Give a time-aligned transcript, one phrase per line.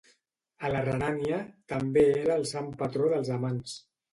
[0.69, 1.37] A la Renània,
[1.73, 3.79] també era el sant patró dels amants.